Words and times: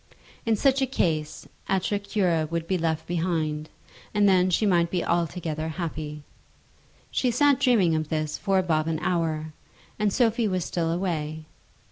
In 0.47 0.55
such 0.55 0.81
a 0.81 0.87
case 0.87 1.47
Atra 1.69 1.99
Cura 1.99 2.47
would 2.49 2.65
be 2.67 2.75
left 2.79 3.05
behind, 3.05 3.69
and 4.15 4.27
then 4.27 4.49
she 4.49 4.65
might 4.65 4.89
be 4.89 5.05
altogether 5.05 5.67
happy. 5.67 6.23
She 7.11 7.29
sat 7.29 7.59
dreaming 7.59 7.93
of 7.93 8.09
this 8.09 8.35
for 8.35 8.57
above 8.57 8.87
an 8.87 8.97
hour, 8.97 9.53
and 9.99 10.11
Sophie 10.11 10.47
was 10.47 10.65
still 10.65 10.91
away. 10.91 11.45